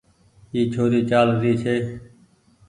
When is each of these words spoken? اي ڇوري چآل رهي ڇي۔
اي 0.53 0.59
ڇوري 0.73 1.01
چآل 1.09 1.27
رهي 1.41 1.53
ڇي۔ 1.61 1.75